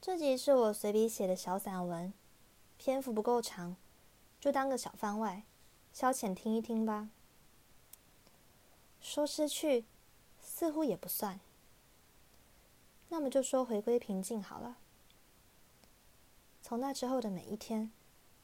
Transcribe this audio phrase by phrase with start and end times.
[0.00, 2.12] 这集是我随笔写的小散文，
[2.78, 3.76] 篇幅不够长，
[4.40, 5.42] 就当个小番外，
[5.92, 7.08] 消遣听一听吧。
[9.00, 9.84] 说失去，
[10.40, 11.40] 似乎也不算。
[13.08, 14.78] 那么就说回归平静好了。
[16.62, 17.90] 从那之后的每一天，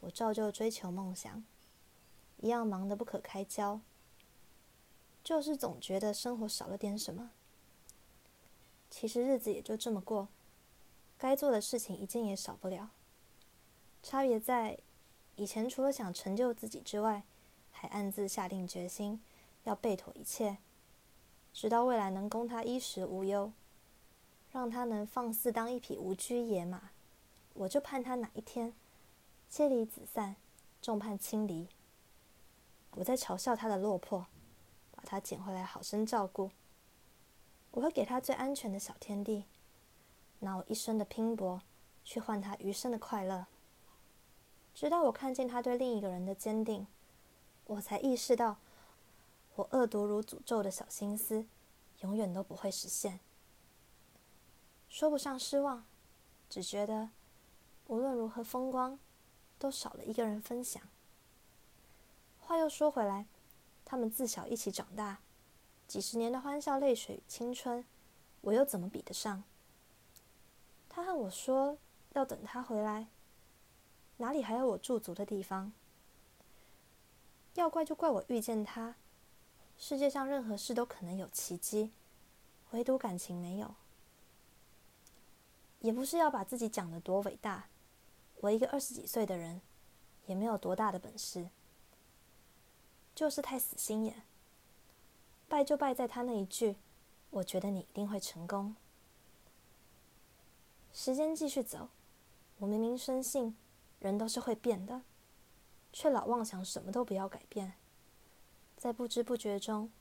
[0.00, 1.42] 我照旧追求梦想，
[2.36, 3.80] 一样忙得不可开交。
[5.24, 7.30] 就是总觉得生活少了点什么。
[8.90, 10.28] 其实日子也就这么过，
[11.18, 12.90] 该做的事情一件也少不了。
[14.02, 14.78] 差别在，
[15.34, 17.24] 以前除了想成就自己之外，
[17.72, 19.20] 还暗自下定决心
[19.64, 20.58] 要备妥一切，
[21.52, 23.52] 直到未来能供他衣食无忧，
[24.52, 26.90] 让他能放肆当一匹无拘野马。
[27.54, 28.72] 我就盼他哪一天，
[29.48, 30.36] 妻离子散，
[30.80, 31.68] 众叛亲离。
[32.92, 34.26] 我在嘲笑他的落魄，
[34.92, 36.52] 把他捡回来，好生照顾。
[37.72, 39.44] 我会给他最安全的小天地，
[40.40, 41.62] 拿我一生的拼搏
[42.04, 43.46] 去换他余生的快乐。
[44.74, 46.86] 直到我看见他对另一个人的坚定，
[47.64, 48.58] 我才意识到，
[49.56, 51.46] 我恶毒如诅咒的小心思，
[52.00, 53.20] 永远都不会实现。
[54.88, 55.84] 说不上失望，
[56.48, 57.10] 只觉得。
[57.88, 58.98] 无论如何风光，
[59.58, 60.82] 都少了一个人分享。
[62.38, 63.26] 话又说回来，
[63.84, 65.20] 他们自小一起长大，
[65.86, 67.84] 几十年的欢笑、泪水与青春，
[68.42, 69.42] 我又怎么比得上？
[71.18, 71.78] 我说
[72.14, 73.08] 要等他回来，
[74.18, 75.72] 哪里还有我驻足的地方？
[77.54, 78.94] 要怪就怪我遇见他。
[79.76, 81.92] 世界上任何事都可能有奇迹，
[82.70, 83.74] 唯独感情没有。
[85.80, 87.66] 也不是要把自己讲得多伟大。
[88.40, 89.60] 我一个二十几岁的人，
[90.26, 91.50] 也没有多大的本事，
[93.14, 94.22] 就是太死心眼。
[95.48, 96.76] 败就败在他那一句
[97.30, 98.76] ：“我觉得你一定会成功。”
[101.00, 101.90] 时间继续走，
[102.58, 103.56] 我明明深信
[104.00, 105.02] 人都是会变的，
[105.92, 107.74] 却老妄想什么都不要改变，
[108.76, 109.92] 在不知不觉中，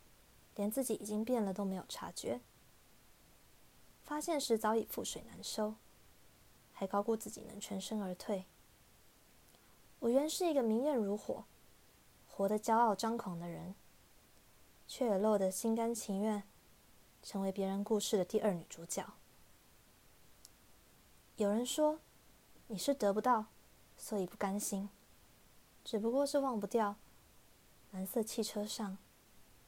[0.55, 2.41] 连自己已经变了都没有察觉，
[4.01, 5.75] 发现时早已覆水难收。
[6.73, 8.45] 还高估自己能全身而退。
[9.99, 11.45] 我原是一个明艳如火、
[12.27, 13.75] 活得骄傲张狂的人，
[14.87, 16.41] 却也落得心甘情愿，
[17.21, 19.05] 成为别人故事的第二女主角。
[21.37, 21.99] 有人说，
[22.67, 23.45] 你是得不到，
[23.95, 24.89] 所以不甘心，
[25.83, 26.95] 只不过是忘不掉
[27.91, 28.97] 蓝色汽车上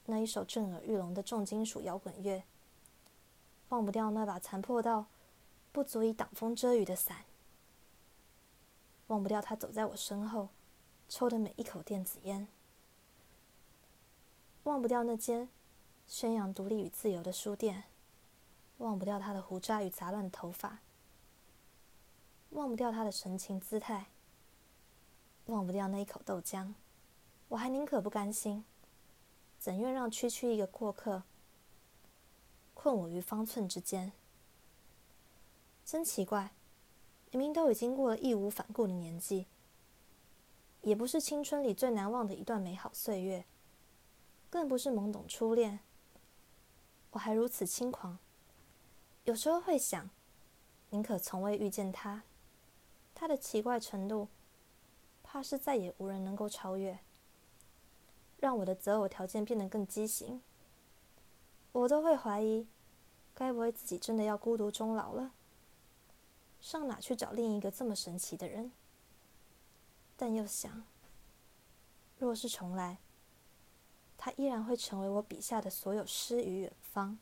[0.06, 2.42] 那一首震耳欲聋的重金属摇滚乐，
[3.68, 5.06] 忘不掉那把残破到。
[5.72, 7.18] 不足以挡风遮雨的伞，
[9.06, 10.48] 忘不掉他走在我身后，
[11.08, 12.48] 抽的每一口电子烟，
[14.64, 15.48] 忘不掉那间
[16.08, 17.84] 宣扬独立与自由的书店，
[18.78, 20.80] 忘不掉他的胡渣与杂乱的头发，
[22.50, 24.06] 忘不掉他的神情姿态，
[25.46, 26.74] 忘不掉那一口豆浆，
[27.48, 28.64] 我还宁可不甘心，
[29.58, 31.22] 怎愿让区区一个过客
[32.74, 34.12] 困我于方寸之间？
[35.84, 36.50] 真奇怪，
[37.30, 39.46] 明明都已经过了义无反顾的年纪，
[40.82, 43.44] 也不是青春里最难忘的一段美好岁月，
[44.48, 45.78] 更不是懵懂初恋，
[47.12, 48.18] 我还如此轻狂。
[49.24, 50.10] 有时候会想，
[50.90, 52.24] 宁可从未遇见他，
[53.20, 54.28] 他的奇怪程度，
[55.22, 57.00] 怕是再也无人能够超越，
[58.38, 60.40] 让我的择偶条件变得更畸形。
[61.72, 62.66] 我都会怀疑，
[63.34, 65.32] 该不会自己真的要孤独终老了？
[66.62, 68.72] 上哪去找另一个这么神奇的人？
[70.16, 70.82] 但又想，
[72.16, 72.96] 若是重来，
[74.16, 77.18] 他依然会成为我笔下的所有诗与远方。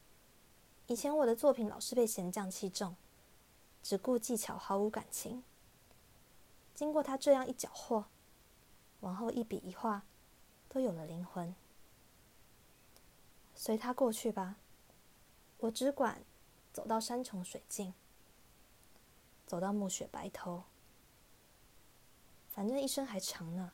[0.87, 2.95] 以前我的作品老是被嫌匠气重，
[3.83, 5.43] 只顾技巧，毫无感情。
[6.79, 8.07] 经过他这样一搅和，
[9.01, 10.05] 往后一笔一画
[10.69, 11.53] 都有了灵魂。
[13.53, 14.59] 随他过去吧，
[15.57, 16.23] 我只管
[16.73, 17.93] 走到山穷水尽。
[19.45, 20.63] 走到暮雪白头，
[22.49, 23.73] 反正一生还长呢。